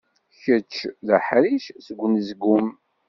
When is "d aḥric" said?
1.05-1.65